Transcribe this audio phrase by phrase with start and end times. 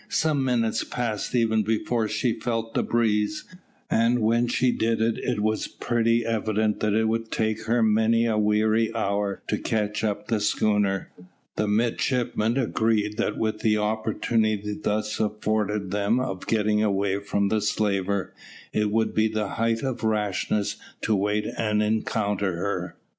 [0.09, 3.43] Some minutes passed even before she felt the breeze,
[3.87, 8.35] and when she did it was pretty evident that it would take her many a
[8.35, 11.11] weary hour to catch up the schooner.
[11.55, 17.61] The midshipmen agreed that with the opportunity thus afforded them of getting away from the
[17.61, 18.33] slaver,
[18.73, 22.97] it would be the height of rashness to wait and encounter her.